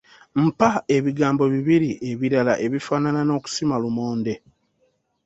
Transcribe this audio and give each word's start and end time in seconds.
Mpa 0.43 0.69
ebigambo 0.95 1.43
bibiri 1.53 1.89
ebirala 2.09 2.53
ebifaanana 2.65 3.21
n'okusima 3.25 3.75
lumonde? 3.83 4.33